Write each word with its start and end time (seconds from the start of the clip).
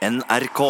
NRK. 0.00 0.60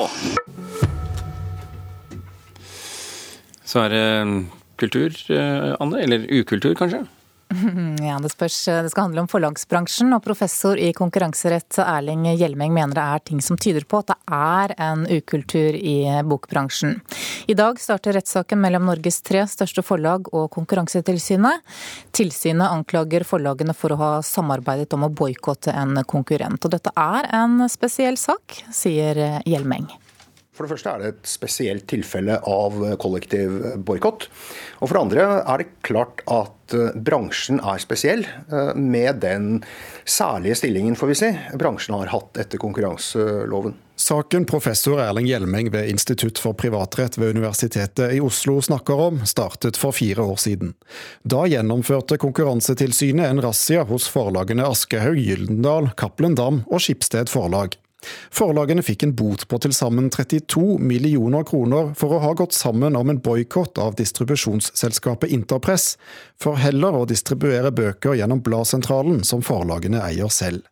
Så 3.62 3.80
er 3.84 3.88
det 3.92 4.46
kultur, 4.76 5.14
eh, 5.30 5.76
Anne? 5.78 6.00
Eller 6.02 6.26
ukultur, 6.40 6.74
kanskje? 6.74 7.04
Ja, 8.00 8.18
Det 8.18 8.30
spørs. 8.32 8.64
Det 8.64 8.90
skal 8.90 9.08
handle 9.08 9.24
om 9.24 9.28
forlagsbransjen, 9.28 10.12
og 10.14 10.22
professor 10.24 10.78
i 10.78 10.92
konkurranserett 10.96 11.80
Erling 11.82 12.26
Hjelmeng 12.38 12.72
mener 12.74 12.94
det 12.96 13.04
er 13.04 13.24
ting 13.30 13.40
som 13.44 13.58
tyder 13.58 13.84
på 13.88 14.00
at 14.00 14.12
det 14.12 14.18
er 14.36 14.74
en 14.78 15.06
ukultur 15.10 15.76
i 15.76 15.96
bokbransjen. 16.26 17.00
I 17.50 17.56
dag 17.58 17.80
starter 17.82 18.14
rettssaken 18.18 18.60
mellom 18.62 18.86
Norges 18.88 19.20
tre 19.26 19.42
største 19.50 19.82
forlag 19.86 20.30
og 20.34 20.50
Konkurransetilsynet. 20.54 21.64
Tilsynet 22.16 22.70
anklager 22.70 23.26
forlagene 23.26 23.74
for 23.74 23.94
å 23.94 24.00
ha 24.00 24.12
samarbeidet 24.26 24.92
om 24.94 25.08
å 25.08 25.12
boikotte 25.12 25.74
en 25.74 25.98
konkurrent. 26.04 26.64
Og 26.64 26.76
dette 26.76 26.94
er 26.94 27.30
en 27.42 27.66
spesiell 27.72 28.20
sak, 28.20 28.62
sier 28.74 29.40
Hjelmeng. 29.48 29.90
For 30.60 30.68
det 30.68 30.74
første 30.74 30.90
er 30.92 31.00
det 31.00 31.10
et 31.14 31.28
spesielt 31.30 31.86
tilfelle 31.88 32.34
av 32.44 32.74
kollektiv 33.00 33.54
boikott. 33.80 34.26
Og 34.84 34.90
for 34.90 34.92
det 34.92 35.00
andre 35.06 35.28
er 35.40 35.62
det 35.62 35.70
klart 35.88 36.20
at 36.28 36.74
eh, 36.76 36.98
bransjen 37.00 37.62
er 37.64 37.80
spesiell, 37.80 38.26
eh, 38.28 38.74
med 38.76 39.22
den 39.24 39.62
særlige 40.04 40.58
stillingen 40.60 41.00
får 41.00 41.14
vi 41.14 41.16
si, 41.16 41.32
bransjen 41.56 41.96
har 41.96 42.12
hatt 42.12 42.42
etter 42.44 42.60
konkurranseloven. 42.60 43.78
Saken 43.96 44.44
professor 44.44 45.00
Erling 45.00 45.32
Hjelmeng 45.32 45.72
ved 45.72 45.88
Institutt 45.94 46.36
for 46.44 46.52
privatrett 46.52 47.16
ved 47.16 47.32
Universitetet 47.38 48.12
i 48.18 48.20
Oslo 48.20 48.60
snakker 48.60 49.00
om, 49.08 49.24
startet 49.24 49.80
for 49.80 49.96
fire 49.96 50.28
år 50.28 50.44
siden. 50.44 50.76
Da 51.24 51.46
gjennomførte 51.48 52.20
Konkurransetilsynet 52.20 53.32
en 53.32 53.40
razzia 53.48 53.88
hos 53.88 54.12
forlagene 54.12 54.68
Aschehoug, 54.68 55.24
Gyldendal, 55.24 55.94
Cappelen 55.96 56.36
Dam 56.36 56.66
og 56.68 56.84
Skipsted 56.84 57.32
Forlag. 57.32 57.79
Forlagene 58.32 58.82
fikk 58.84 59.04
en 59.04 59.14
bot 59.16 59.46
på 59.48 59.58
til 59.60 59.74
sammen 59.76 60.08
32 60.12 60.78
millioner 60.80 61.44
kroner 61.48 61.92
for 61.98 62.16
å 62.16 62.22
ha 62.24 62.32
gått 62.38 62.56
sammen 62.56 62.96
om 62.96 63.12
en 63.12 63.20
boikott 63.20 63.78
av 63.82 63.96
distribusjonsselskapet 64.00 65.32
Interpress, 65.36 65.94
for 66.40 66.60
heller 66.60 66.96
å 66.96 67.06
distribuere 67.08 67.72
bøker 67.74 68.16
gjennom 68.16 68.40
Bladsentralen, 68.44 69.24
som 69.24 69.44
forlagene 69.44 70.00
eier 70.06 70.32
selv. 70.32 70.64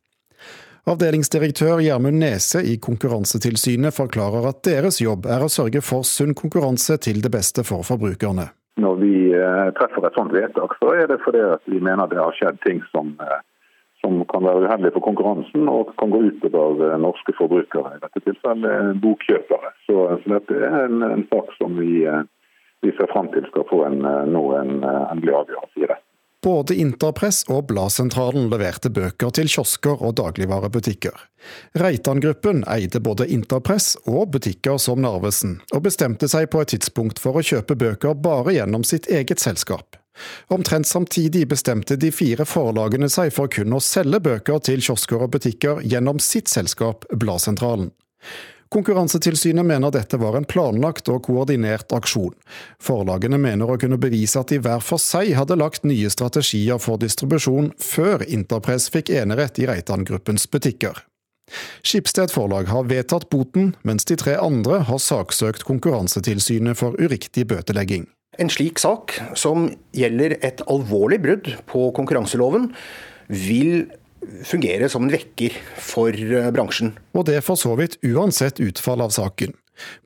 Avdelingsdirektør 0.89 1.83
Gjermund 1.85 2.17
Nese 2.23 2.63
i 2.65 2.79
Konkurransetilsynet 2.81 3.93
forklarer 3.93 4.47
at 4.49 4.63
deres 4.65 5.03
jobb 5.03 5.27
er 5.29 5.43
å 5.45 5.51
sørge 5.53 5.83
for 5.85 6.07
sunn 6.09 6.33
konkurranse 6.39 6.97
til 7.05 7.21
det 7.21 7.29
beste 7.35 7.65
for 7.67 7.85
forbrukerne. 7.85 8.47
Når 8.81 8.95
vi 9.03 9.13
eh, 9.35 9.69
treffer 9.77 10.07
et 10.07 10.17
sånt 10.17 10.33
vedtak, 10.33 10.79
så 10.81 10.95
er 10.95 11.11
det 11.11 11.19
fordi 11.25 11.43
vi 11.69 11.83
mener 11.85 12.09
det 12.09 12.23
har 12.23 12.33
skjedd 12.39 12.63
ting 12.65 12.81
som 12.95 13.11
eh, 13.21 13.43
som 14.09 14.25
kan 14.33 14.45
være 14.47 14.65
uheldig 14.65 14.93
for 14.97 15.05
konkurransen 15.05 15.69
og 15.69 15.93
kan 16.01 16.13
gå 16.15 16.23
utover 16.31 16.85
eh, 16.89 16.99
norske 17.03 17.35
forbrukere, 17.39 17.97
i 17.97 18.03
dette 18.05 18.25
tilfellet 18.25 18.73
eh, 18.73 18.91
bokkjøpere. 19.05 19.73
Så, 19.87 19.97
så 20.23 20.35
dette 20.37 20.59
er 20.59 20.77
en, 20.87 21.05
en, 21.05 21.25
sak 21.33 21.53
som 21.59 21.77
vi, 21.79 22.05
eh, 22.09 22.25
vi 22.85 22.95
ser 22.97 23.11
fram 23.13 23.31
til 23.35 23.47
skal 23.51 23.69
få 23.69 23.85
en, 23.89 24.01
nå 24.33 24.45
en 24.57 24.79
endelig 24.87 25.35
avgjørelse 25.43 25.85
i 25.85 25.91
det. 25.91 25.99
Både 26.47 26.77
Interpress 26.79 27.41
og 27.51 27.65
Bladsentralen 27.67 28.47
leverte 28.53 28.93
bøker 28.95 29.33
til 29.35 29.51
kiosker 29.51 30.05
og 30.07 30.15
dagligvarebutikker. 30.21 31.17
Reitan-gruppen 31.83 32.63
eide 32.71 33.03
både 33.03 33.27
Interpress 33.35 33.97
og 34.07 34.31
butikker 34.37 34.79
som 34.79 35.03
Narvesen, 35.03 35.59
og 35.75 35.83
bestemte 35.91 36.31
seg 36.31 36.47
på 36.55 36.63
et 36.63 36.77
tidspunkt 36.77 37.19
for 37.19 37.41
å 37.41 37.43
kjøpe 37.43 37.75
bøker 37.83 38.15
bare 38.15 38.55
gjennom 38.55 38.87
sitt 38.87 39.11
eget 39.11 39.43
selskap. 39.43 39.98
Omtrent 40.55 40.87
samtidig 40.87 41.47
bestemte 41.49 41.97
de 41.97 42.13
fire 42.15 42.47
forlagene 42.49 43.09
seg 43.13 43.33
for 43.35 43.51
kun 43.53 43.77
å 43.77 43.83
selge 43.83 44.21
bøker 44.25 44.63
til 44.71 44.85
kiosker 44.85 45.25
og 45.25 45.33
butikker 45.37 45.83
gjennom 45.85 46.21
sitt 46.23 46.51
selskap 46.53 47.07
Bladsentralen. 47.13 47.91
Konkurransetilsynet 48.69 49.65
mener 49.65 49.91
dette 49.91 50.19
var 50.21 50.37
en 50.37 50.45
planlagt 50.45 51.09
og 51.09 51.23
koordinert 51.25 51.93
aksjon. 51.97 52.35
Forlagene 52.85 53.39
mener 53.41 53.71
å 53.71 53.79
kunne 53.81 53.97
bevise 54.01 54.43
at 54.43 54.53
de 54.53 54.59
hver 54.61 54.83
for 54.85 55.01
seg 55.01 55.33
hadde 55.39 55.57
lagt 55.57 55.89
nye 55.89 56.11
strategier 56.13 56.81
for 56.83 57.01
distribusjon 57.01 57.73
før 57.81 58.27
Interpress 58.29 58.91
fikk 58.93 59.15
enerett 59.17 59.61
i 59.63 59.71
Reitan-gruppens 59.71 60.45
butikker. 60.53 61.01
Skipsted 61.81 62.29
forlag 62.29 62.69
har 62.69 62.85
vedtatt 62.91 63.31
boten, 63.33 63.73
mens 63.89 64.05
de 64.05 64.19
tre 64.21 64.37
andre 64.37 64.83
har 64.85 65.01
saksøkt 65.01 65.65
Konkurransetilsynet 65.65 66.77
for 66.77 66.99
uriktig 67.01 67.47
bøtelegging. 67.49 68.05
En 68.39 68.51
slik 68.53 68.79
sak, 68.79 69.17
som 69.35 69.67
gjelder 69.97 70.37
et 70.47 70.61
alvorlig 70.71 71.19
brudd 71.25 71.49
på 71.71 71.89
konkurranseloven, 71.97 72.71
vil 73.29 73.89
fungere 74.47 74.89
som 74.91 75.07
en 75.07 75.13
vekker 75.13 75.57
for 75.83 76.15
eh, 76.15 76.51
bransjen. 76.55 76.95
Og 77.19 77.27
det 77.29 77.41
for 77.47 77.59
så 77.59 77.75
vidt 77.79 77.99
uansett 78.07 78.61
utfall 78.63 79.03
av 79.05 79.15
saken. 79.15 79.55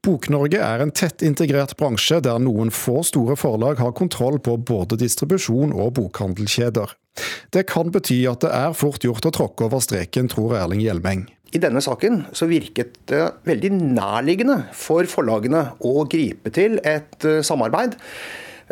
Bok-Norge 0.05 0.61
er 0.61 0.83
en 0.85 0.93
tett 0.93 1.25
integrert 1.25 1.77
bransje 1.81 2.19
der 2.25 2.41
noen 2.43 2.73
få 2.75 3.01
store 3.09 3.39
forlag 3.41 3.81
har 3.81 3.95
kontroll 3.97 4.39
på 4.45 4.59
både 4.61 4.99
distribusjon 5.01 5.73
og 5.73 5.95
bokhandelkjeder. 5.97 6.93
Det 7.53 7.67
kan 7.69 7.93
bety 7.93 8.23
at 8.29 8.45
det 8.45 8.53
er 8.57 8.77
fort 8.77 9.05
gjort 9.05 9.29
å 9.29 9.33
tråkke 9.33 9.69
over 9.69 9.81
streken, 9.85 10.29
tror 10.33 10.57
Erling 10.61 10.85
Hjelmeng. 10.85 11.27
I 11.53 11.61
denne 11.61 11.83
saken 11.85 12.23
så 12.33 12.49
virket 12.49 12.97
det 13.11 13.21
veldig 13.49 13.73
nærliggende 13.77 14.57
for 14.77 15.09
forlagene 15.11 15.67
å 15.85 16.07
gripe 16.09 16.53
til 16.55 16.79
et 16.81 17.27
eh, 17.29 17.43
samarbeid 17.45 17.99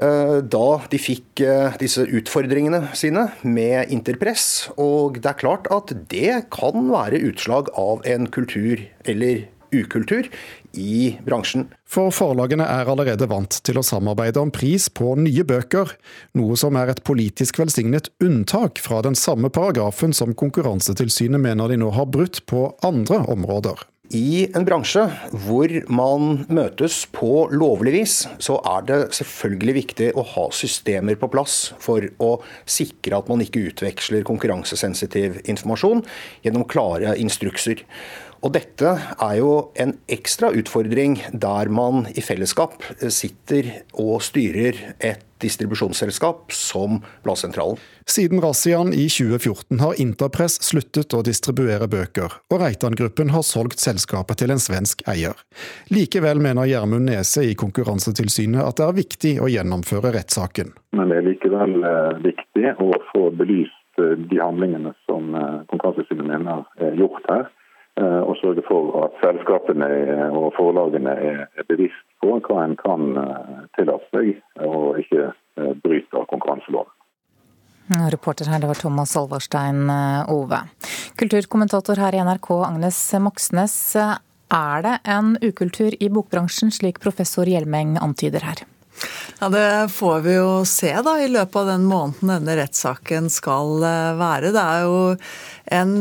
eh, 0.01 0.39
da 0.41 0.69
de 0.89 1.01
fikk 1.01 1.43
eh, 1.45 1.77
disse 1.83 2.07
utfordringene 2.09 2.95
sine 2.97 3.27
med 3.45 3.93
interpress. 3.93 4.71
Og 4.81 5.21
det 5.21 5.29
er 5.35 5.41
klart 5.43 5.69
at 5.75 5.93
det 6.13 6.47
kan 6.57 6.89
være 6.89 7.21
utslag 7.29 7.69
av 7.77 8.01
en 8.09 8.31
kultur 8.33 8.87
eller 9.05 9.45
ukultur 9.73 10.29
i 10.73 11.17
bransjen. 11.27 11.69
For 11.91 12.13
forlagene 12.15 12.67
er 12.71 12.91
allerede 12.91 13.29
vant 13.31 13.61
til 13.67 13.81
å 13.81 13.85
samarbeide 13.87 14.43
om 14.43 14.53
pris 14.55 14.89
på 14.93 15.15
nye 15.19 15.45
bøker, 15.47 15.95
noe 16.39 16.59
som 16.61 16.79
er 16.79 16.93
et 16.93 17.05
politisk 17.07 17.59
velsignet 17.63 18.13
unntak 18.23 18.83
fra 18.83 19.03
den 19.07 19.19
samme 19.19 19.51
paragrafen 19.51 20.15
som 20.17 20.37
Konkurransetilsynet 20.39 21.43
mener 21.43 21.71
de 21.71 21.81
nå 21.81 21.91
har 21.97 22.11
brutt 22.11 22.45
på 22.51 22.69
andre 22.87 23.25
områder. 23.31 23.87
I 24.11 24.49
en 24.59 24.65
bransje 24.67 25.05
hvor 25.45 25.71
man 25.87 26.41
møtes 26.51 27.05
på 27.15 27.45
lovlig 27.55 27.93
vis, 27.95 28.15
så 28.43 28.57
er 28.67 28.89
det 28.89 28.97
selvfølgelig 29.15 29.75
viktig 29.77 30.09
å 30.19 30.25
ha 30.33 30.49
systemer 30.51 31.15
på 31.21 31.29
plass 31.31 31.61
for 31.79 32.03
å 32.19 32.33
sikre 32.67 33.21
at 33.21 33.31
man 33.31 33.45
ikke 33.45 33.63
utveksler 33.69 34.27
konkurransesensitiv 34.27 35.39
informasjon 35.45 36.03
gjennom 36.43 36.67
klare 36.67 37.15
instrukser. 37.23 37.85
Og 38.41 38.55
dette 38.57 38.93
er 39.21 39.35
jo 39.37 39.51
en 39.81 39.97
ekstra 40.09 40.49
utfordring 40.57 41.19
der 41.33 41.69
man 41.69 42.07
i 42.17 42.23
fellesskap 42.25 42.81
sitter 43.13 43.69
og 44.01 44.23
styrer 44.25 44.79
et 44.97 45.27
distribusjonsselskap 45.41 46.53
som 46.53 47.01
Bladsentralen. 47.25 47.79
Siden 48.09 48.41
razziaen 48.45 48.93
i 48.93 49.07
2014 49.13 49.81
har 49.81 50.01
Interpress 50.03 50.59
sluttet 50.65 51.15
å 51.17 51.23
distribuere 51.25 51.89
bøker, 51.89 52.35
og 52.53 52.61
Reitan-gruppen 52.61 53.33
har 53.35 53.45
solgt 53.47 53.81
selskapet 53.81 54.43
til 54.43 54.53
en 54.53 54.61
svensk 54.61 55.05
eier. 55.09 55.37
Likevel 55.93 56.43
mener 56.45 56.69
Gjermund 56.69 57.09
Nese 57.09 57.47
i 57.49 57.57
Konkurransetilsynet 57.61 58.65
at 58.65 58.81
det 58.81 58.89
er 58.89 58.99
viktig 59.01 59.35
å 59.41 59.49
gjennomføre 59.53 60.13
rettssaken. 60.17 60.75
Men 60.97 61.13
det 61.13 61.21
er 61.21 61.29
likevel 61.29 61.79
eh, 61.87 62.21
viktig 62.27 62.75
å 62.83 62.91
få 63.13 63.31
belyst 63.37 64.03
eh, 64.03 64.17
de 64.33 64.43
handlingene 64.43 64.93
som 65.07 65.33
eh, 65.37 65.63
Konkurransetilsynet 65.73 66.29
mener 66.35 66.67
er 66.81 67.01
gjort 67.01 67.25
her 67.31 67.49
Eh, 67.49 67.60
og 68.01 68.37
sørge 68.41 68.63
for 68.67 68.95
at 69.05 69.17
selskapene 69.23 69.89
og 70.31 70.53
forlagene 70.57 71.13
er 71.13 71.67
bevisst 71.69 72.07
på 72.21 72.39
hva 72.45 72.65
en 72.65 72.77
kan 72.81 73.13
eh, 73.17 73.61
tillate 73.79 74.09
seg, 74.15 74.41
og 74.67 74.99
ikke 75.01 75.29
eh, 75.31 75.77
bryter 75.85 76.27
konkurranseloven. 76.33 76.97
Reporter 78.13 78.47
her, 78.47 78.61
det 78.63 78.69
var 78.71 78.79
Thomas 78.79 79.17
Alvarstein 79.19 79.89
Ove. 80.31 80.61
Kulturkommentator 81.19 81.99
her 81.99 82.15
i 82.15 82.21
NRK, 82.23 82.51
Agnes 82.69 82.99
Moxnes. 83.19 83.75
Er 83.99 84.85
det 84.85 84.93
en 85.11 85.33
ukultur 85.43 85.97
i 85.99 86.11
bokbransjen, 86.13 86.71
slik 86.71 87.01
professor 87.03 87.51
Hjelmeng 87.51 87.97
antyder 87.99 88.47
her? 88.47 88.63
Ja, 89.41 89.49
Det 89.49 89.91
får 89.91 90.21
vi 90.21 90.37
jo 90.37 90.65
se 90.69 90.93
da 91.03 91.17
i 91.19 91.29
løpet 91.33 91.57
av 91.57 91.67
den 91.67 91.89
måneden 91.89 92.31
denne 92.35 92.57
rettssaken 92.61 93.31
skal 93.33 93.81
være. 94.21 94.53
Det 94.55 94.63
er 94.63 94.87
jo 94.87 94.99
en 95.71 95.93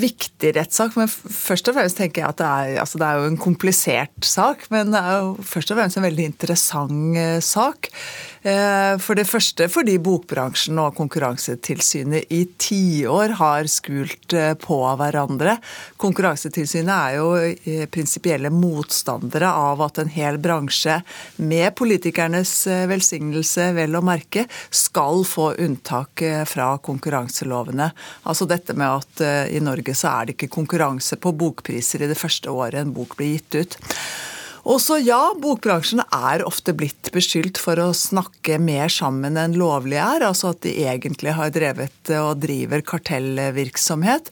viktig 0.00 0.52
rettssak, 0.56 0.96
men 0.98 1.08
først 1.08 1.70
og 1.70 1.78
fremst 1.78 1.96
tenker 1.96 2.22
jeg 2.22 2.28
at 2.28 2.40
det 2.40 2.48
er, 2.48 2.72
altså 2.82 3.00
det 3.00 3.08
er 3.08 3.20
jo 3.20 3.28
en 3.30 3.40
komplisert 3.40 4.26
sak. 4.26 4.66
Men 4.74 4.92
det 4.92 5.00
er 5.00 5.22
jo 5.22 5.46
først 5.48 5.72
og 5.72 5.78
fremst 5.80 5.96
en 5.96 6.04
veldig 6.04 6.26
interessant 6.28 7.16
eh, 7.16 7.38
sak. 7.44 7.88
Eh, 8.46 8.94
for 9.02 9.18
det 9.18 9.26
første 9.26 9.66
fordi 9.72 9.96
bokbransjen 10.04 10.78
og 10.78 10.94
Konkurransetilsynet 10.98 12.28
i 12.36 12.42
tiår 12.60 13.34
har 13.40 13.70
skult 13.72 14.36
eh, 14.36 14.52
på 14.60 14.78
hverandre. 15.00 15.56
Konkurransetilsynet 16.00 16.92
er 16.92 17.16
jo 17.16 17.88
prinsipielle 17.92 18.52
motstandere 18.52 19.48
av 19.48 19.80
at 19.88 20.02
en 20.02 20.12
hel 20.12 20.36
bransje 20.42 21.00
med 21.40 21.72
politikernes 21.80 22.52
velsignelse, 22.90 23.70
vel 23.76 23.96
å 23.96 24.04
merke, 24.04 24.44
skal 24.70 25.24
få 25.28 25.50
unntak 25.64 26.22
fra 26.48 26.70
konkurranselovene. 26.84 27.90
Altså 28.28 28.46
dette 28.48 28.76
med 28.76 28.97
at 28.98 29.22
i 29.50 29.60
Norge 29.64 29.94
så 29.96 30.10
er 30.12 30.28
det 30.28 30.36
ikke 30.36 30.52
konkurranse 30.58 31.18
på 31.20 31.32
bokpriser 31.38 32.04
i 32.04 32.10
det 32.10 32.18
første 32.18 32.52
året 32.52 32.82
en 32.82 32.94
bok 32.96 33.16
blir 33.18 33.38
gitt 33.38 33.62
ut. 33.62 33.78
Og 34.68 34.80
så 34.84 34.98
ja, 35.00 35.32
bokbransjen 35.40 36.02
er 36.12 36.42
ofte 36.44 36.74
blitt 36.76 37.08
beskyldt 37.14 37.56
for 37.60 37.80
å 37.80 37.88
snakke 37.96 38.58
mer 38.60 38.90
sammen 38.92 39.38
enn 39.40 39.54
lovlig 39.56 39.96
er. 39.96 40.24
Altså 40.26 40.50
at 40.52 40.60
de 40.66 40.74
egentlig 40.84 41.32
har 41.38 41.52
drevet 41.54 42.12
og 42.18 42.42
driver 42.42 42.84
kartellvirksomhet. 42.90 44.28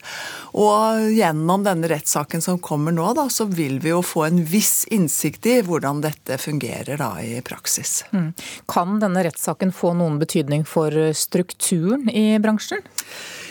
Og 0.57 1.07
gjennom 1.15 1.65
denne 1.65 1.89
rettssaken 1.89 2.45
som 2.45 2.61
kommer 2.61 2.93
nå, 2.93 3.09
da, 3.17 3.25
så 3.33 3.47
vil 3.49 3.79
vi 3.81 3.93
jo 3.95 4.03
få 4.05 4.27
en 4.27 4.43
viss 4.45 4.83
innsikt 4.93 5.49
i 5.49 5.57
hvordan 5.65 6.03
dette 6.05 6.37
fungerer 6.41 7.01
da 7.01 7.15
i 7.23 7.41
praksis. 7.45 8.03
Mm. 8.13 8.29
Kan 8.69 9.01
denne 9.01 9.25
rettssaken 9.25 9.73
få 9.73 9.95
noen 9.97 10.21
betydning 10.21 10.67
for 10.69 10.93
strukturen 11.17 12.05
i 12.13 12.29
bransjen? 12.43 12.85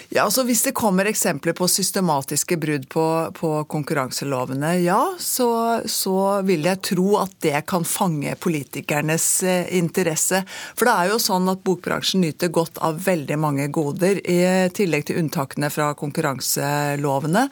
Ja, 0.08 0.22
altså 0.24 0.44
Hvis 0.46 0.62
det 0.62 0.74
kommer 0.78 1.08
eksempler 1.10 1.54
på 1.56 1.66
systematiske 1.68 2.56
brudd 2.62 2.84
på, 2.88 3.04
på 3.34 3.50
konkurranselovene, 3.66 4.76
ja, 4.84 5.00
så, 5.18 5.48
så, 5.90 6.14
vil 6.46 6.68
jeg 6.68 6.82
tro 6.92 7.16
at 7.18 7.34
det 7.42 7.64
kan 7.66 7.84
fange 7.86 8.36
politikernes 8.38 9.26
eh, 9.42 9.72
interesse. 9.74 10.44
For 10.78 10.86
det 10.86 10.94
er 10.94 11.10
jo 11.10 11.18
sånn 11.22 11.50
at 11.50 11.64
bokbransjen 11.66 12.22
nyter 12.22 12.52
godt 12.54 12.78
av 12.86 13.00
veldig 13.02 13.38
mange 13.42 13.66
goder, 13.74 14.20
i 14.22 14.70
tillegg 14.76 15.08
til 15.08 15.18
unntakene 15.24 15.72
fra 15.74 15.90
konkurranselovene. 15.98 17.48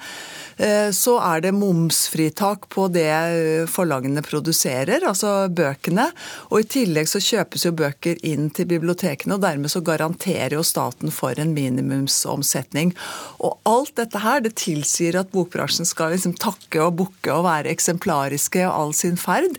Eh, 0.57 0.93
så 0.95 1.17
er 1.27 1.43
det 1.43 1.55
momsfritak 1.59 2.69
på 2.71 2.87
det 2.95 3.11
eh, 3.11 3.67
forlagene 3.71 4.23
produserer, 4.23 5.09
altså 5.11 5.49
bøkene. 5.51 6.07
Og 6.53 6.63
i 6.63 6.71
tillegg 6.79 7.11
så 7.11 7.23
kjøpes 7.23 7.67
jo 7.67 7.75
bøker 7.83 8.23
inn 8.23 8.53
til 8.55 8.71
bibliotekene, 8.71 9.35
og 9.35 9.43
dermed 9.43 9.75
så 9.75 9.83
garanterer 9.83 10.55
jo 10.55 10.63
staten 10.63 11.11
for 11.15 11.35
en 11.43 11.57
minimumsomsetning. 11.57 12.44
Og 13.45 13.59
alt 13.69 13.95
dette 13.99 14.21
her, 14.23 14.43
det 14.45 14.55
tilsier 14.61 15.19
at 15.21 15.33
bokbransjen 15.35 15.89
skal 15.89 16.15
liksom 16.15 16.37
takke 16.41 16.83
og 16.85 16.97
bukke 17.01 17.33
og 17.35 17.47
være 17.47 17.73
eksemplariske 17.73 18.63
i 18.63 18.69
all 18.69 18.95
sin 18.97 19.19
ferd. 19.21 19.59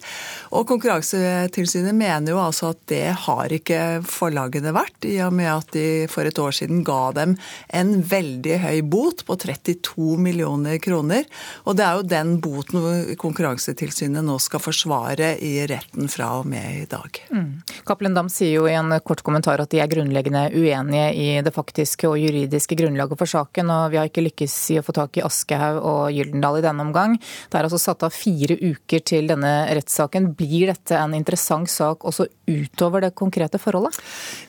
Og 0.56 0.68
Konkurransetilsynet 0.70 1.96
mener 1.96 2.34
jo 2.34 2.42
altså 2.42 2.72
at 2.74 2.82
det 2.92 3.06
har 3.26 3.54
ikke 3.54 4.02
forlagene 4.08 4.74
vært, 4.76 5.08
i 5.08 5.18
og 5.26 5.34
med 5.36 5.52
at 5.52 5.74
de 5.76 5.86
for 6.12 6.28
et 6.28 6.40
år 6.42 6.56
siden 6.56 6.84
ga 6.88 7.12
dem 7.16 7.36
en 7.76 7.96
veldig 8.06 8.60
høy 8.64 8.82
bot 8.88 9.26
på 9.28 9.38
32 9.42 10.18
millioner 10.22 10.80
kroner. 10.84 11.26
Og 11.66 11.78
det 11.78 11.86
er 11.86 12.00
jo 12.00 12.10
den 12.16 12.36
boten 12.44 13.16
Konkurransetilsynet 13.20 14.26
nå 14.26 14.38
skal 14.42 14.62
forsvare 14.64 15.36
i 15.44 15.54
retten 15.70 16.10
fra 16.12 16.32
og 16.40 16.50
med 16.50 16.82
i 16.84 16.88
dag. 16.90 17.22
Mm. 17.32 17.62
Cappelen 17.88 18.18
Dam 18.18 18.30
sier 18.32 18.60
jo 18.60 18.68
i 18.70 18.76
en 18.78 18.94
kort 19.06 19.24
kommentar 19.26 19.62
at 19.64 19.72
de 19.72 19.82
er 19.84 19.92
grunnleggende 19.92 20.48
uenige 20.56 21.08
i 21.16 21.28
det 21.46 21.54
faktiske 21.56 22.10
og 22.10 22.20
juridiske 22.22 22.75
grunnlaget 22.78 23.20
for 23.20 23.30
saken, 23.30 23.72
og 23.72 23.94
vi 23.94 24.00
har 24.00 24.10
ikke 24.10 24.26
lykkes 24.26 24.56
i 24.76 24.80
å 24.80 24.86
få 24.86 24.96
tak 24.96 25.20
i 25.20 25.24
Aschehoug 25.26 25.82
og 25.82 26.02
Gyldendal 26.16 26.60
i 26.60 26.66
denne 26.66 26.86
omgang. 26.86 27.18
Det 27.20 27.60
er 27.60 27.68
altså 27.68 27.82
satt 27.82 28.06
av 28.06 28.16
fire 28.16 28.58
uker 28.62 29.04
til 29.06 29.30
denne 29.32 29.54
rettssaken. 29.76 30.32
Blir 30.38 30.72
dette 30.72 30.98
en 31.00 31.16
interessant 31.18 31.70
sak 31.72 32.06
også 32.08 32.28
utover 32.50 33.06
det 33.06 33.14
konkrete 33.18 33.60
forholdet? 33.62 33.98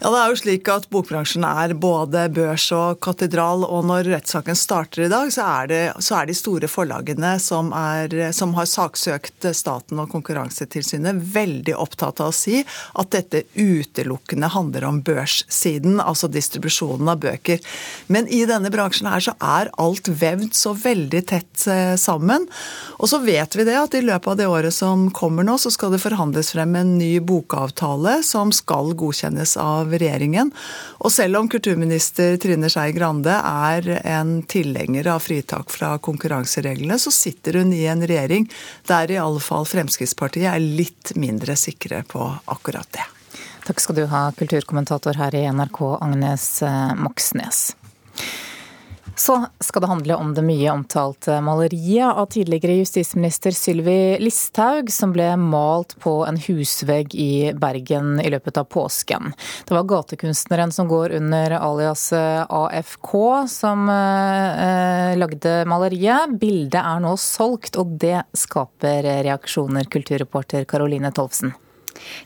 Ja, 0.00 0.10
det 0.12 0.20
er 0.20 0.32
jo 0.32 0.40
slik 0.40 0.70
at 0.72 0.88
Bokbransjen 0.92 1.46
er 1.48 1.74
både 1.78 2.26
børs 2.34 2.68
og 2.76 3.00
katedral, 3.04 3.64
og 3.64 3.86
når 3.88 4.10
rettssaken 4.16 4.58
starter 4.58 5.06
i 5.06 5.10
dag, 5.12 5.30
så 5.32 5.46
er 5.62 5.70
det, 5.72 5.82
så 6.04 6.20
er 6.20 6.30
de 6.30 6.36
store 6.36 6.70
forlagene 6.70 7.36
som, 7.42 7.72
er, 7.76 8.12
som 8.36 8.54
har 8.56 8.68
saksøkt 8.70 9.48
staten 9.56 10.00
og 10.02 10.10
Konkurransetilsynet, 10.12 11.20
veldig 11.34 11.76
opptatt 11.76 12.22
av 12.24 12.32
å 12.32 12.36
si 12.36 12.62
at 12.62 13.12
dette 13.12 13.44
utelukkende 13.56 14.48
handler 14.52 14.86
om 14.88 15.02
børssiden, 15.04 16.00
altså 16.00 16.30
distribusjonen 16.32 17.10
av 17.12 17.20
bøker. 17.20 17.60
Men 18.08 18.15
i 18.32 18.40
denne 18.48 18.70
bransjen 18.72 19.08
her 19.10 19.20
så 19.20 19.34
er 19.44 19.68
alt 19.82 20.08
vevd 20.08 20.54
så 20.56 20.72
veldig 20.72 21.20
tett 21.28 21.66
eh, 21.68 21.92
sammen. 22.00 22.46
Og 22.96 23.10
så 23.12 23.20
vet 23.20 23.56
vi 23.58 23.66
det 23.68 23.76
at 23.76 23.96
i 23.98 24.02
løpet 24.04 24.32
av 24.32 24.38
det 24.40 24.48
året 24.48 24.74
som 24.74 25.06
kommer 25.14 25.44
nå, 25.44 25.58
så 25.60 25.72
skal 25.74 25.92
det 25.92 26.00
forhandles 26.00 26.54
frem 26.54 26.72
en 26.80 26.94
ny 26.96 27.18
bokavtale 27.20 28.18
som 28.26 28.52
skal 28.54 28.94
godkjennes 28.98 29.56
av 29.60 29.92
regjeringen. 29.92 30.52
Og 31.04 31.12
selv 31.12 31.42
om 31.42 31.50
kulturminister 31.52 32.38
Trine 32.42 32.70
Skei 32.72 32.94
Grande 32.96 33.36
er 33.36 33.90
en 34.02 34.38
tilhenger 34.48 35.12
av 35.12 35.20
fritak 35.26 35.74
fra 35.74 35.96
konkurransereglene, 36.02 36.96
så 36.98 37.12
sitter 37.14 37.60
hun 37.60 37.74
i 37.76 37.84
en 37.90 38.06
regjering 38.06 38.48
der 38.88 39.12
i 39.12 39.20
alle 39.20 39.42
fall 39.44 39.68
Fremskrittspartiet 39.68 40.48
er 40.54 40.62
litt 40.62 41.12
mindre 41.20 41.58
sikre 41.60 42.00
på 42.08 42.30
akkurat 42.56 42.88
det. 42.96 43.04
Takk 43.66 43.80
skal 43.82 43.96
du 43.98 44.04
ha, 44.06 44.28
kulturkommentator 44.38 45.18
her 45.18 45.34
i 45.34 45.42
NRK, 45.50 45.80
Agnes 45.98 46.62
eh, 46.62 46.94
Moxnes. 46.94 47.72
Så 49.18 49.46
skal 49.60 49.82
det 49.82 49.88
handle 49.88 50.14
om 50.14 50.34
det 50.34 50.42
mye 50.44 50.70
omtalte 50.70 51.38
maleriet 51.40 52.18
av 52.20 52.26
tidligere 52.26 52.76
justisminister 52.82 53.50
Sylvi 53.56 54.18
Listhaug, 54.20 54.92
som 54.92 55.14
ble 55.16 55.30
malt 55.40 55.94
på 56.04 56.18
en 56.28 56.36
husvegg 56.36 57.16
i 57.16 57.54
Bergen 57.56 58.20
i 58.20 58.28
løpet 58.30 58.60
av 58.60 58.68
påsken. 58.68 59.32
Det 59.64 59.72
var 59.72 59.88
gatekunstneren 59.88 60.72
som 60.72 60.92
går 60.92 61.16
under 61.16 61.56
alias 61.56 62.10
AFK 62.12 63.16
som 63.48 63.88
eh, 63.88 65.16
lagde 65.16 65.62
maleriet. 65.64 66.36
Bildet 66.36 66.82
er 66.84 67.00
nå 67.00 67.16
solgt, 67.16 67.80
og 67.80 67.96
det 67.96 68.20
skaper 68.36 69.00
reaksjoner, 69.24 69.88
kulturreporter 69.88 70.68
Caroline 70.68 71.14
Tolfsen. 71.16 71.56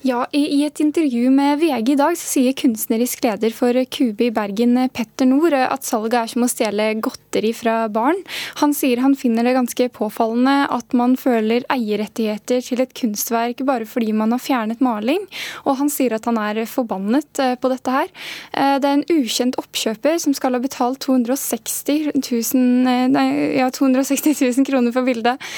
Ja, 0.06 0.24
i 0.32 0.62
et 0.64 0.80
intervju 0.80 1.30
med 1.34 1.60
VG 1.60 1.92
i 1.92 1.98
dag 1.98 2.16
så 2.16 2.28
sier 2.34 2.54
kunstnerisk 2.56 3.20
leder 3.24 3.52
for 3.52 3.76
Kube 3.92 4.26
i 4.26 4.32
Bergen, 4.34 4.78
Petter 4.96 5.28
Nord, 5.28 5.52
at 5.52 5.84
salget 5.84 6.16
er 6.16 6.30
som 6.32 6.46
å 6.46 6.48
stjele 6.50 6.86
godteri 7.04 7.52
fra 7.56 7.82
barn. 7.92 8.16
Han 8.62 8.72
sier 8.76 9.02
han 9.04 9.16
finner 9.18 9.44
det 9.44 9.56
ganske 9.58 9.88
påfallende 9.92 10.66
at 10.72 10.96
man 10.96 11.16
føler 11.20 11.66
eierrettigheter 11.72 12.64
til 12.64 12.82
et 12.82 12.94
kunstverk 12.96 13.60
bare 13.68 13.88
fordi 13.88 14.14
man 14.16 14.32
har 14.34 14.42
fjernet 14.42 14.80
maling, 14.84 15.26
og 15.66 15.78
han 15.82 15.92
sier 15.92 16.16
at 16.16 16.26
han 16.28 16.40
er 16.40 16.62
forbannet 16.70 17.42
eh, 17.42 17.54
på 17.60 17.70
dette 17.72 17.94
her. 17.94 18.10
Eh, 18.52 18.76
det 18.80 18.88
er 18.88 18.98
en 18.98 19.06
ukjent 19.12 19.58
oppkjøper 19.60 20.16
som 20.22 20.36
skal 20.36 20.56
ha 20.56 20.62
betalt 20.62 21.02
260 21.04 22.10
000, 22.16 22.64
eh, 22.94 23.06
nei, 23.12 23.26
ja, 23.60 23.68
260 23.68 24.40
000 24.40 24.68
kroner 24.68 24.96
for 24.96 25.06
bildet, 25.06 25.50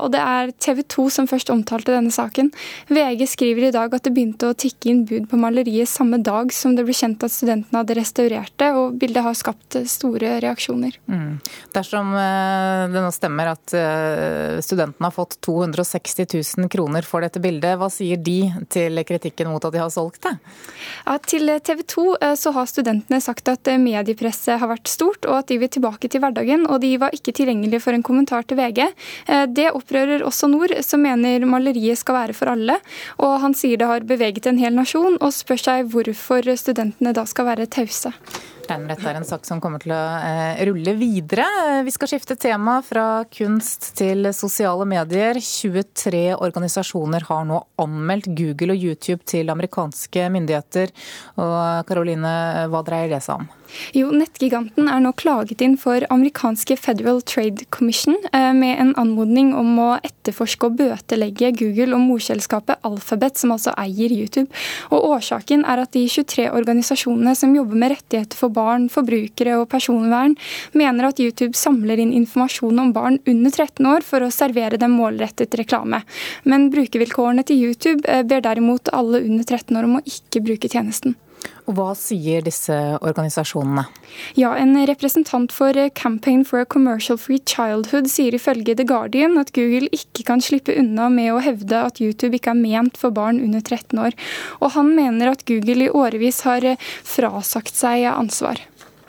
og 0.00 0.10
det 0.12 0.20
er 0.20 0.50
TV 0.62 0.82
2 0.96 1.06
som 1.12 1.28
først 1.30 1.50
omtalte 1.52 1.94
denne 1.94 2.12
saken. 2.14 2.50
VG 2.92 3.24
skriver 3.30 3.45
skriver 3.46 3.68
i 3.68 3.70
dag 3.70 3.92
at 3.94 4.02
det 4.02 4.10
begynte 4.10 4.48
å 4.50 4.54
tikke 4.58 4.88
inn 4.90 5.04
bud 5.06 5.28
på 5.30 5.38
maleriet 5.38 5.86
samme 5.86 6.18
dag 6.18 6.50
som 6.50 6.72
det 6.74 6.82
ble 6.82 6.94
kjent 6.96 7.22
at 7.22 7.30
studentene 7.30 7.78
hadde 7.78 7.94
restaurert 7.94 8.54
det, 8.58 8.72
og 8.74 8.96
bildet 8.98 9.22
har 9.22 9.36
skapt 9.38 9.76
store 9.86 10.32
reaksjoner. 10.42 10.96
Mm. 11.06 11.36
Dersom 11.76 12.10
eh, 12.18 12.86
det 12.90 13.02
nå 13.04 13.12
stemmer 13.14 13.52
at 13.52 13.74
eh, 13.78 14.58
studentene 14.66 15.06
har 15.06 15.14
fått 15.14 15.36
260 15.46 16.26
000 16.58 16.70
kroner 16.72 17.06
for 17.06 17.22
dette 17.22 17.38
bildet, 17.42 17.76
hva 17.78 17.86
sier 17.92 18.18
de 18.18 18.50
til 18.72 18.98
kritikken 19.06 19.52
mot 19.52 19.62
at 19.62 19.76
de 19.76 19.82
har 19.84 19.92
solgt 19.94 20.26
det? 20.26 20.34
Ja, 21.06 21.14
til 21.22 21.54
TV 21.62 21.84
2 21.94 22.08
eh, 22.16 22.34
så 22.40 22.54
har 22.56 22.66
studentene 22.72 23.22
sagt 23.22 23.52
at 23.52 23.70
mediepresset 23.78 24.58
har 24.58 24.72
vært 24.72 24.90
stort, 24.90 25.22
og 25.30 25.38
at 25.44 25.52
de 25.52 25.60
vil 25.62 25.70
tilbake 25.70 26.10
til 26.10 26.24
hverdagen, 26.24 26.66
og 26.66 26.82
de 26.82 26.96
var 26.98 27.14
ikke 27.14 27.36
tilgjengelige 27.36 27.84
for 27.86 27.94
en 27.94 28.06
kommentar 28.10 28.42
til 28.48 28.58
VG. 28.58 28.82
Det 29.54 29.70
opprører 29.70 30.24
også 30.26 30.50
Nord, 30.50 30.74
som 30.82 31.04
mener 31.04 31.46
maleriet 31.46 32.00
skal 32.00 32.18
være 32.18 32.34
for 32.34 32.50
alle. 32.50 32.80
og 33.22 33.35
han 33.42 33.54
sier 33.56 33.80
det 33.80 33.88
har 33.90 34.06
beveget 34.08 34.46
en 34.46 34.60
hel 34.60 34.76
nasjon, 34.76 35.18
og 35.20 35.34
spør 35.34 35.62
seg 35.62 35.90
hvorfor 35.92 36.48
studentene 36.56 37.14
da 37.16 37.26
skal 37.28 37.48
være 37.50 37.68
tause. 37.70 38.12
Dette 38.66 39.06
er 39.06 39.14
en 39.14 39.26
sak 39.26 39.44
som 39.46 39.60
kommer 39.62 39.78
til 39.82 39.92
å 39.94 40.00
eh, 40.18 40.58
rulle 40.66 40.96
videre. 40.98 41.44
Vi 41.86 41.92
skal 41.94 42.10
skifte 42.10 42.34
tema 42.40 42.80
fra 42.82 43.22
kunst 43.30 43.92
til 43.98 44.26
sosiale 44.34 44.82
medier. 44.88 45.38
23 45.38 46.34
organisasjoner 46.34 47.28
har 47.28 47.44
nå 47.46 47.60
anmeldt 47.82 48.26
Google 48.34 48.74
og 48.74 48.88
YouTube 48.88 49.22
til 49.30 49.52
amerikanske 49.54 50.26
myndigheter. 50.34 50.90
Og 51.38 51.86
Karoline, 51.86 52.34
hva 52.72 52.82
dreier 52.86 53.14
det 53.14 53.22
seg 53.28 53.44
om? 53.44 53.46
Jo, 53.96 54.10
Nettgiganten 54.14 54.88
er 54.90 55.00
nå 55.02 55.12
klaget 55.18 55.62
inn 55.64 55.74
for 55.80 56.04
amerikanske 56.12 56.76
Federal 56.78 57.20
Trade 57.26 57.66
Commission 57.74 58.16
eh, 58.32 58.52
med 58.56 58.78
en 58.82 58.92
anmodning 59.00 59.52
om 59.58 59.78
å 59.82 59.88
etterforske 60.06 60.68
og 60.68 60.78
bøtelegge 60.80 61.52
Google 61.58 61.96
og 61.96 62.04
morselskapet 62.06 62.82
Alphabet, 62.86 63.38
som 63.40 63.54
altså 63.54 63.74
eier 63.80 64.14
YouTube. 64.14 64.48
Og 64.90 65.08
Årsaken 65.16 65.64
er 65.68 65.82
at 65.82 65.94
de 65.96 66.06
23 66.10 66.48
organisasjonene 66.50 67.34
som 67.38 67.54
jobber 67.56 67.82
med 67.82 67.94
rettigheter 67.96 68.38
for 68.38 68.54
barn, 68.56 68.88
forbrukere 68.92 69.58
og 69.60 69.68
personvern, 69.72 70.36
mener 70.76 71.10
at 71.10 71.20
YouTube 71.22 71.56
samler 71.58 72.00
inn 72.02 72.14
informasjon 72.16 72.82
om 72.82 72.94
barn 72.96 73.20
under 73.28 73.52
13 73.52 73.90
år 73.92 74.06
for 74.06 74.24
å 74.24 74.32
servere 74.34 74.80
dem 74.80 74.96
målrettet 74.96 75.54
reklame. 75.60 76.02
Men 76.48 76.70
brukervilkårene 76.74 77.46
til 77.46 77.68
YouTube 77.68 78.08
eh, 78.08 78.24
ber 78.26 78.44
derimot 78.46 78.92
alle 78.96 79.22
under 79.26 79.44
13 79.44 79.76
år 79.76 79.88
om 79.88 80.00
å 80.00 80.04
ikke 80.06 80.44
bruke 80.48 80.72
tjenesten. 80.72 81.16
Og 81.66 81.76
Hva 81.78 81.90
sier 81.98 82.44
disse 82.46 82.74
organisasjonene? 83.00 83.86
Ja, 84.38 84.54
En 84.56 84.76
representant 84.86 85.52
for 85.52 85.72
Campaign 85.94 86.44
for 86.44 86.60
a 86.60 86.64
Commercial 86.64 87.18
Free 87.18 87.40
Childhood 87.44 88.10
sier 88.10 88.34
ifølge 88.34 88.76
The 88.76 88.86
Guardian 88.86 89.38
at 89.38 89.52
Google 89.56 89.90
ikke 89.92 90.26
kan 90.30 90.40
slippe 90.40 90.76
unna 90.78 91.08
med 91.12 91.32
å 91.34 91.42
hevde 91.42 91.82
at 91.88 92.00
YouTube 92.00 92.38
ikke 92.38 92.54
er 92.54 92.60
ment 92.60 92.96
for 92.96 93.10
barn 93.10 93.40
under 93.42 93.60
13 93.60 93.98
år. 93.98 94.16
Og 94.60 94.74
han 94.76 94.94
mener 94.96 95.32
at 95.32 95.46
Google 95.48 95.88
i 95.88 95.92
årevis 95.92 96.42
har 96.46 96.64
frasagt 97.04 97.74
seg 97.74 98.06
ansvar. 98.12 98.62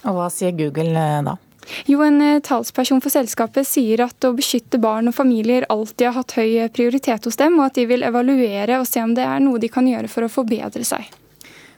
Og 0.05 0.17
Hva 0.17 0.31
sier 0.33 0.55
Google 0.57 0.93
eh, 0.97 1.21
da? 1.25 1.37
Jo, 1.85 2.01
En 2.01 2.21
eh, 2.21 2.39
talsperson 2.39 3.01
for 3.03 3.13
selskapet 3.13 3.67
sier 3.67 4.05
at 4.05 4.27
å 4.27 4.33
beskytte 4.37 4.79
barn 4.81 5.09
og 5.11 5.17
familier 5.17 5.67
alltid 5.73 6.09
har 6.09 6.19
hatt 6.21 6.37
høy 6.39 6.67
prioritet 6.73 7.27
hos 7.27 7.39
dem, 7.39 7.59
og 7.59 7.69
at 7.69 7.79
de 7.79 7.87
vil 7.89 8.05
evaluere 8.07 8.79
og 8.81 8.87
se 8.87 9.03
om 9.03 9.15
det 9.17 9.25
er 9.27 9.43
noe 9.43 9.61
de 9.61 9.71
kan 9.71 9.87
gjøre 9.87 10.11
for 10.11 10.27
å 10.27 10.31
forbedre 10.31 10.85
seg. 10.87 11.07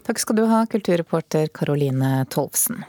Takk 0.10 0.20
skal 0.20 0.36
du 0.36 0.48
ha, 0.50 0.64
kulturreporter 0.66 1.52
Karoline 1.54 2.26
Tolvsen. 2.34 2.80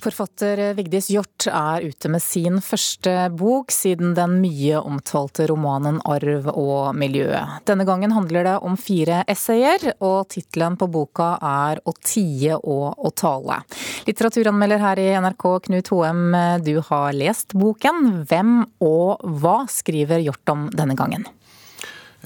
Forfatter 0.00 0.62
Vigdis 0.78 1.10
Hjorth 1.10 1.50
er 1.50 1.82
ute 1.82 2.08
med 2.08 2.22
sin 2.22 2.60
første 2.62 3.10
bok 3.34 3.74
siden 3.74 4.14
den 4.14 4.36
mye 4.38 4.78
omtalte 4.78 5.48
romanen 5.50 5.98
'Arv 6.04 6.46
og 6.54 6.94
miljø'. 6.94 7.42
Denne 7.66 7.84
gangen 7.84 8.14
handler 8.14 8.46
det 8.46 8.54
om 8.62 8.78
fire 8.78 9.24
essayer, 9.26 9.90
og 9.98 10.30
tittelen 10.30 10.78
på 10.78 10.86
boka 10.86 11.32
er 11.42 11.82
'Å 11.82 11.92
tie 12.06 12.54
og 12.54 13.02
å 13.02 13.10
tale'. 13.10 13.64
Litteraturanmelder 14.06 14.78
her 14.78 14.96
i 15.02 15.10
NRK, 15.18 15.58
Knut 15.66 15.88
Hoem, 15.88 16.62
du 16.62 16.80
har 16.80 17.12
lest 17.12 17.52
boken. 17.52 18.24
Hvem 18.30 18.64
og 18.80 19.26
hva 19.42 19.66
skriver 19.66 20.22
Hjorth 20.22 20.54
om 20.54 20.70
denne 20.70 20.94
gangen? 20.94 21.26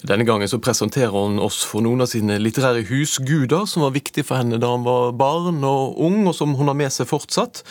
Denne 0.04 0.26
gangen 0.28 0.48
så 0.48 0.58
presenterer 0.60 1.14
hun 1.14 1.38
oss 1.40 1.62
for 1.64 1.80
noen 1.80 2.04
av 2.04 2.10
sine 2.10 2.34
litterære 2.36 2.82
husguder 2.90 3.64
som 3.64 3.86
var 3.86 3.94
viktig 3.94 4.26
for 4.28 4.36
henne 4.36 4.58
da 4.60 4.68
hun 4.74 4.84
var 4.84 5.14
barn 5.16 5.62
og 5.64 5.96
ung, 5.96 6.26
og 6.28 6.36
som 6.36 6.52
hun 6.58 6.68
har 6.68 6.76
med 6.76 6.92
seg 6.92 7.08
fortsatt. 7.08 7.62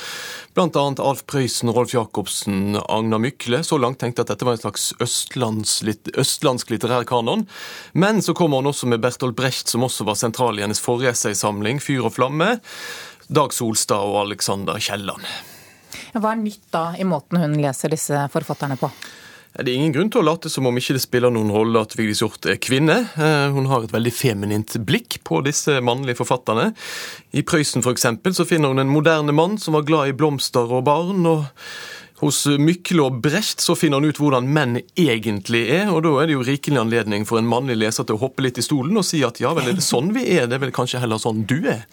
Blant 0.58 0.74
annet 0.82 1.02
Alf 1.04 1.22
Prøysen, 1.30 1.70
Rolf 1.70 1.94
Jacobsen, 1.94 2.80
Agna 2.90 3.22
Mykle. 3.22 3.62
Så 3.62 3.78
langt 3.78 4.02
tenkte 4.02 4.24
jeg 4.24 4.26
at 4.26 4.34
dette 4.34 4.50
var 4.50 4.58
en 4.58 4.64
slags 4.66 4.90
østlandsk 4.98 6.74
litterær 6.74 7.06
kanon. 7.06 7.46
Men 7.94 8.26
så 8.26 8.34
kommer 8.34 8.64
hun 8.64 8.74
også 8.74 8.90
med 8.90 9.06
Bertolt 9.06 9.38
Brecht, 9.38 9.70
som 9.70 9.86
også 9.86 10.10
var 10.10 10.18
sentral 10.18 10.58
i 10.58 10.66
hennes 10.66 10.82
forrige 10.82 11.14
essaysamling, 11.14 11.78
'Fyr 11.78 12.10
og 12.10 12.18
flamme'. 12.18 12.58
Dag 13.30 13.54
Solstad 13.54 14.02
og 14.02 14.24
Alexander 14.26 14.82
Kielland. 14.82 15.22
Hva 16.18 16.34
er 16.34 16.42
nytt 16.42 16.66
da 16.74 16.96
i 16.98 17.06
måten 17.06 17.38
hun 17.38 17.62
leser 17.62 17.94
disse 17.94 18.26
forfatterne 18.34 18.82
på? 18.82 18.90
Det 19.54 19.70
er 19.70 19.76
ingen 19.78 19.94
grunn 19.94 20.10
til 20.10 20.24
å 20.24 20.26
late 20.26 20.50
som 20.50 20.66
om 20.66 20.78
ikke 20.80 20.96
det 20.98 21.04
spiller 21.04 21.30
noen 21.30 21.52
rolle 21.54 21.84
at 21.86 21.92
Vigdis 21.94 22.24
Hjorth 22.24 22.50
er 22.50 22.58
kvinne. 22.58 22.96
Eh, 23.14 23.50
hun 23.54 23.68
har 23.70 23.86
et 23.86 23.94
veldig 23.94 24.14
feminint 24.16 24.78
blikk 24.82 25.20
på 25.30 25.44
disse 25.46 25.78
mannlige 25.86 26.18
forfatterne. 26.24 26.72
I 27.38 27.44
Prøysen 27.46 27.86
f.eks. 27.86 28.08
så 28.34 28.48
finner 28.50 28.74
hun 28.74 28.82
en 28.82 28.90
moderne 28.90 29.36
mann 29.36 29.60
som 29.62 29.78
var 29.78 29.86
glad 29.86 30.10
i 30.10 30.16
blomster 30.18 30.74
og 30.74 30.88
barn. 30.90 31.22
og 31.30 31.46
hos 32.24 32.46
Mykle 32.48 33.04
og 33.04 33.20
Brecht 33.24 33.62
så 33.62 33.76
finner 33.76 34.00
hun 34.00 34.10
ut 34.10 34.20
hvordan 34.22 34.48
menn 34.56 34.78
egentlig 34.96 35.66
er, 35.76 35.90
og 35.92 36.06
da 36.06 36.14
er 36.22 36.30
det 36.30 36.38
jo 36.38 36.46
rikelig 36.48 36.80
anledning 36.80 37.28
for 37.28 37.42
en 37.42 37.50
mannlig 37.50 37.76
leser 37.82 38.08
til 38.08 38.16
å 38.16 38.24
hoppe 38.24 38.46
litt 38.46 38.62
i 38.62 38.66
stolen 38.66 38.98
og 39.00 39.06
si 39.08 39.20
at 39.28 39.42
ja 39.44 39.52
vel, 39.54 39.70
er 39.70 39.78
det 39.78 39.86
sånn 39.86 40.14
vi 40.16 40.24
er? 40.38 40.48
Det 40.48 40.58
er 40.58 40.64
vel 40.64 40.76
kanskje 40.76 41.04
heller 41.04 41.22
sånn 41.22 41.44
du 41.50 41.60
er? 41.68 41.84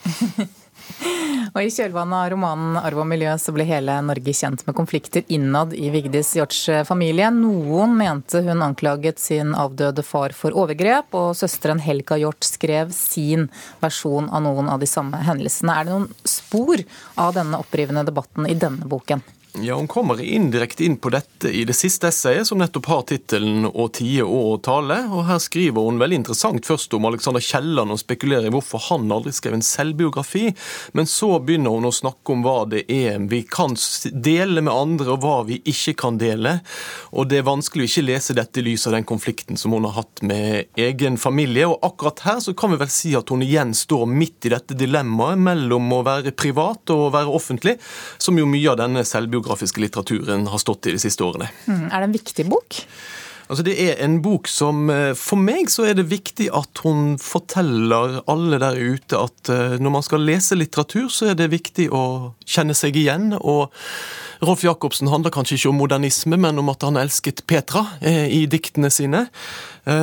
Og 1.54 1.64
I 1.64 1.70
kjølvannet 1.72 2.14
av 2.14 2.28
romanen 2.30 2.76
'Arv 2.78 3.00
og 3.02 3.08
miljø' 3.10 3.34
så 3.42 3.50
ble 3.54 3.66
hele 3.66 3.96
Norge 4.06 4.34
kjent 4.36 4.62
med 4.66 4.76
konflikter 4.78 5.24
innad 5.26 5.74
i 5.74 5.90
Vigdis 5.90 6.34
Hjorts 6.36 6.60
familie. 6.86 7.30
Noen 7.34 7.96
mente 7.98 8.42
hun 8.46 8.62
anklaget 8.62 9.18
sin 9.18 9.54
avdøde 9.58 10.04
far 10.06 10.36
for 10.36 10.54
overgrep, 10.54 11.10
og 11.10 11.34
søsteren 11.34 11.82
Helga 11.82 12.20
Hjort 12.20 12.46
skrev 12.46 12.94
sin 12.94 13.48
versjon 13.82 14.30
av 14.30 14.46
noen 14.46 14.70
av 14.70 14.78
de 14.78 14.86
samme 14.86 15.18
hendelsene. 15.26 15.74
Er 15.74 15.88
det 15.88 15.96
noen 15.96 16.08
spor 16.22 16.86
av 17.18 17.34
denne 17.34 17.58
opprivende 17.58 18.06
debatten 18.06 18.46
i 18.46 18.54
denne 18.54 18.86
boken? 18.86 19.24
Ja, 19.54 19.74
Hun 19.74 19.88
kommer 19.88 20.20
indirekte 20.22 20.84
inn 20.84 20.96
på 20.96 21.10
dette 21.10 21.50
i 21.50 21.64
det 21.66 21.74
siste 21.74 22.06
essayet, 22.08 22.46
som 22.46 22.60
nettopp 22.62 22.86
har 22.86 23.02
tittelen 23.02 23.66
'Å 23.66 23.88
tie 23.90 24.22
og 24.22 24.62
tale'. 24.62 25.10
Og 25.10 25.26
Her 25.26 25.38
skriver 25.38 25.82
hun 25.82 25.98
veldig 25.98 26.20
interessant 26.22 26.66
først 26.66 26.94
om 26.94 27.04
Alexander 27.04 27.40
Kielland 27.40 27.90
og 27.90 27.98
spekulerer 27.98 28.46
i 28.46 28.50
hvorfor 28.54 28.78
han 28.78 29.10
aldri 29.10 29.32
skrev 29.32 29.54
en 29.54 29.62
selvbiografi. 29.62 30.54
Men 30.92 31.04
så 31.04 31.42
begynner 31.42 31.70
hun 31.70 31.84
å 31.84 31.90
snakke 31.90 32.30
om 32.30 32.42
hva 32.44 32.68
det 32.70 32.84
er 32.88 33.18
vi 33.18 33.42
kan 33.42 33.74
dele 33.74 34.62
med 34.62 34.72
andre, 34.72 35.10
og 35.10 35.20
hva 35.20 35.44
vi 35.44 35.58
ikke 35.66 35.96
kan 35.96 36.16
dele. 36.16 36.60
Og 37.12 37.28
det 37.28 37.38
er 37.38 37.50
vanskelig 37.50 37.82
å 37.82 37.90
ikke 37.90 38.06
lese 38.06 38.34
dette 38.34 38.60
i 38.60 38.62
lys 38.62 38.86
av 38.86 38.92
den 38.92 39.04
konflikten 39.04 39.58
som 39.58 39.72
hun 39.72 39.84
har 39.84 40.04
hatt 40.04 40.22
med 40.22 40.66
egen 40.76 41.16
familie. 41.16 41.66
Og 41.66 41.80
akkurat 41.82 42.20
her 42.20 42.38
så 42.38 42.54
kan 42.54 42.70
vi 42.70 42.76
vel 42.76 42.88
si 42.88 43.16
at 43.16 43.28
hun 43.28 43.42
igjen 43.42 43.74
står 43.74 44.06
midt 44.06 44.46
i 44.46 44.54
dette 44.54 44.74
dilemmaet 44.74 45.38
mellom 45.38 45.90
å 45.92 46.04
være 46.04 46.30
privat 46.30 46.88
og 46.90 47.08
å 47.08 47.10
være 47.10 47.34
offentlig, 47.34 47.78
som 48.16 48.38
jo 48.38 48.46
mye 48.46 48.70
av 48.70 48.78
denne 48.78 49.02
selvbiografien 49.02 49.39
selvbiografiske 49.40 49.80
litteraturen 49.80 50.46
har 50.46 50.58
stått 50.58 50.86
i 50.86 50.92
de 50.92 51.00
siste 51.00 51.24
årene. 51.24 51.48
Mm, 51.66 51.88
er 51.90 52.00
det 52.00 52.08
en 52.08 52.18
viktig 52.18 52.46
bok? 52.50 52.84
Altså 53.50 53.64
Det 53.66 53.74
er 53.82 53.96
en 54.04 54.20
bok 54.22 54.46
som 54.46 54.90
eh, 54.90 55.10
For 55.18 55.36
meg 55.36 55.70
så 55.72 55.88
er 55.88 55.96
det 55.98 56.06
viktig 56.06 56.50
at 56.54 56.84
hun 56.84 57.16
forteller 57.18 58.20
alle 58.30 58.60
der 58.62 58.78
ute 58.78 59.18
at 59.18 59.50
eh, 59.50 59.74
når 59.80 59.90
man 59.90 60.04
skal 60.06 60.22
lese 60.22 60.54
litteratur, 60.54 61.08
så 61.10 61.32
er 61.32 61.34
det 61.34 61.50
viktig 61.50 61.88
å 61.90 62.32
kjenne 62.46 62.76
seg 62.78 62.94
igjen. 62.96 63.32
og 63.40 63.74
Rolf 64.40 64.62
Jacobsen 64.64 65.10
handler 65.10 65.34
kanskje 65.34 65.58
ikke 65.58 65.68
om 65.68 65.80
modernisme, 65.82 66.38
men 66.40 66.62
om 66.62 66.70
at 66.70 66.86
han 66.86 66.96
elsket 66.96 67.42
Petra 67.50 67.82
eh, 68.00 68.30
i 68.30 68.46
diktene 68.46 68.90
sine. 68.90 69.26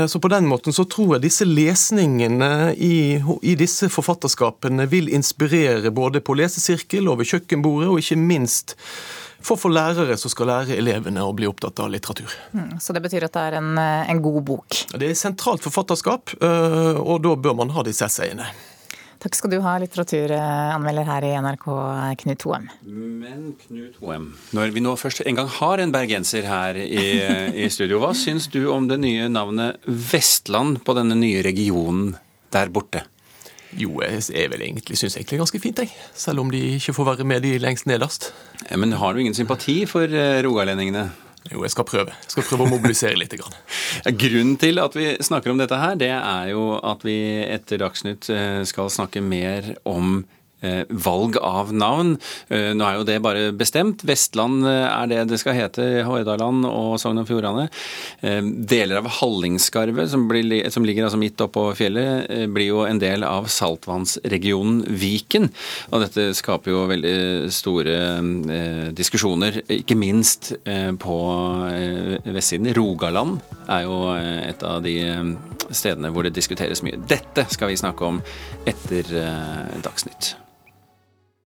Så 0.09 0.19
på 0.19 0.27
den 0.27 0.47
måten 0.49 0.73
så 0.73 0.83
tror 0.89 1.13
jeg 1.15 1.23
disse 1.27 1.45
lesningene 1.45 2.73
i, 2.73 3.21
i 3.21 3.53
disse 3.55 3.87
forfatterskapene 3.93 4.87
vil 4.89 5.07
inspirere 5.13 5.93
både 5.93 6.19
på 6.25 6.33
lesesirkel, 6.35 7.07
over 7.07 7.23
kjøkkenbordet 7.29 7.91
og 7.93 8.01
ikke 8.01 8.17
minst 8.19 8.73
for 9.41 9.59
for 9.59 9.73
lærere 9.73 10.17
som 10.19 10.31
skal 10.33 10.49
lære 10.51 10.77
elevene 10.77 11.23
å 11.23 11.33
bli 11.35 11.49
opptatt 11.49 11.79
av 11.83 11.91
litteratur. 11.93 12.31
Mm, 12.53 12.77
så 12.83 12.95
det 12.95 13.03
betyr 13.05 13.27
at 13.27 13.35
det 13.35 13.43
er 13.49 13.59
en, 13.59 13.77
eh, 13.77 14.09
en 14.11 14.21
god 14.21 14.41
bok? 14.43 14.79
Det 14.93 15.11
er 15.11 15.19
sentralt 15.19 15.63
forfatterskap, 15.63 16.33
eh, 16.41 16.97
og 16.97 17.21
da 17.23 17.35
bør 17.35 17.55
man 17.55 17.75
ha 17.75 17.83
disse 17.83 18.05
essayene. 18.05 18.47
Takk 19.17 19.33
skal 19.33 19.49
du 19.49 19.57
ha, 19.65 19.73
litteraturanmelder 19.81 21.07
her 21.07 21.25
i 21.25 21.31
NRK, 21.41 21.65
Knut 22.21 22.43
Hoem. 22.45 22.67
Men 22.85 23.55
Knut 23.63 23.97
Hoem, 24.03 24.27
når 24.53 24.73
vi 24.75 24.83
nå 24.85 24.93
først 24.99 25.23
en 25.25 25.39
gang 25.39 25.49
har 25.57 25.81
en 25.81 25.93
bergenser 25.93 26.45
her 26.45 26.77
i, 26.77 27.07
i 27.65 27.69
studio, 27.73 27.97
hva 28.03 28.13
syns 28.13 28.45
du 28.53 28.67
om 28.69 28.85
det 28.87 28.99
nye 29.01 29.25
navnet 29.33 29.81
Vestland 29.87 30.83
på 30.85 30.93
denne 30.99 31.17
nye 31.17 31.41
regionen 31.41 32.13
der 32.53 32.69
borte? 32.69 33.07
Jo, 33.75 33.99
jeg 33.99 34.23
er 34.31 34.51
vel 34.53 34.63
egentlig, 34.63 34.95
syns 34.95 35.17
egentlig 35.17 35.41
ganske 35.41 35.59
fint, 35.59 35.79
jeg. 35.83 35.91
Selv 36.15 36.39
om 36.39 36.51
de 36.51 36.61
ikke 36.77 36.95
får 36.95 37.09
være 37.11 37.27
med 37.27 37.43
de 37.43 37.57
lengst 37.59 37.87
nederst. 37.89 38.31
Men 38.71 38.95
har 38.95 39.13
du 39.13 39.19
ingen 39.19 39.35
sympati 39.35 39.81
for 39.89 40.07
eh, 40.07 40.39
rogalendingene? 40.45 41.09
Jo, 41.51 41.61
jeg 41.63 41.71
skal 41.71 41.87
prøve. 41.87 42.15
Jeg 42.23 42.33
skal 42.33 42.45
prøve 42.47 42.65
å 42.65 42.71
mobilisere 42.71 43.19
litt. 43.19 43.35
Grunnen 44.23 44.55
til 44.59 44.81
at 44.83 44.95
vi 44.97 45.09
snakker 45.23 45.51
om 45.51 45.59
dette 45.61 45.79
her, 45.79 45.99
det 45.99 46.11
er 46.15 46.49
jo 46.51 46.73
at 46.79 47.03
vi 47.07 47.17
etter 47.45 47.83
Dagsnytt 47.83 48.29
eh, 48.33 48.63
skal 48.67 48.91
snakke 48.93 49.23
mer 49.23 49.73
om 49.87 50.21
valg 50.89 51.37
av 51.41 51.73
navn. 51.75 52.15
Eh, 52.49 52.71
nå 52.77 52.85
er 52.87 52.99
jo 52.99 53.07
det 53.07 53.19
bare 53.25 53.51
bestemt. 53.57 54.05
Vestland 54.07 54.65
eh, 54.67 54.85
er 54.87 55.11
det 55.11 55.21
det 55.31 55.41
skal 55.41 55.57
hete. 55.57 55.87
Hordaland 56.07 56.65
og 56.69 56.97
Sogn 57.01 57.21
og 57.21 57.27
Fjordane. 57.29 57.67
Deler 58.21 59.01
av 59.01 59.09
Hallingskarvet, 59.19 60.09
som, 60.11 60.27
blir, 60.29 60.69
som 60.73 60.85
ligger 60.87 61.07
altså 61.07 61.19
midt 61.21 61.41
oppå 61.43 61.69
fjellet, 61.77 62.49
blir 62.53 62.71
jo 62.71 62.83
en 62.87 63.01
del 63.01 63.25
av 63.27 63.49
saltvannsregionen 63.51 64.83
Viken. 64.97 65.49
Og 65.91 66.03
dette 66.03 66.29
skaper 66.37 66.73
jo 66.73 66.85
veldig 66.89 67.15
store 67.53 67.97
eh, 68.17 68.87
diskusjoner, 68.97 69.61
ikke 69.77 69.97
minst 69.99 70.53
eh, 70.63 70.91
på 70.99 71.17
eh, 71.71 72.31
vestsiden. 72.33 72.71
Rogaland 72.77 73.39
er 73.67 73.85
jo 73.87 74.01
et 74.17 74.65
av 74.67 74.81
de 74.85 74.97
stedene 75.69 76.11
hvor 76.13 76.27
det 76.27 76.35
diskuteres 76.37 76.83
mye. 76.85 76.99
Dette 77.09 77.47
skal 77.51 77.73
vi 77.73 77.79
snakke 77.79 78.11
om 78.11 78.21
etter 78.67 79.15
Dagsnytt. 79.83 80.35